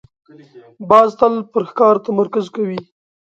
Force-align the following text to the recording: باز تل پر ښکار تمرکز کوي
باز 0.89 1.09
تل 1.19 1.33
پر 1.51 1.63
ښکار 1.69 1.95
تمرکز 2.05 2.45
کوي 2.55 2.79